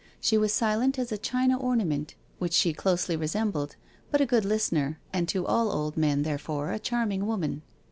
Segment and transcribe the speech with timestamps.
[0.19, 3.75] She was silent as a china ornament, which she closely resembled,
[4.09, 7.61] but a good listener, and to all old men, therefore, a charming woman.